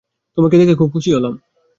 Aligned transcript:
তোমাকে 0.37 0.55
দেখে 0.57 0.75
খুব 0.75 0.89
খুশি 0.93 1.09
হলাম। 1.13 1.33